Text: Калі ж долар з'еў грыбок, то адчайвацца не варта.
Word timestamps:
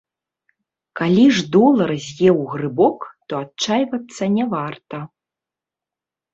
Калі 0.99 1.25
ж 1.39 1.43
долар 1.57 1.91
з'еў 2.07 2.37
грыбок, 2.55 2.99
то 3.29 3.33
адчайвацца 3.45 4.33
не 4.41 4.51
варта. 4.57 4.97